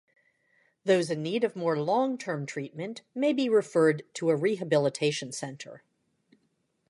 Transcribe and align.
Those 0.83 1.11
in 1.11 1.21
need 1.21 1.43
of 1.43 1.55
more 1.55 1.77
long-term 1.77 2.47
treatment 2.47 3.03
may 3.13 3.33
be 3.33 3.47
referred 3.49 4.01
to 4.15 4.31
a 4.31 4.35
rehabilitation 4.35 5.31
center. 5.31 5.83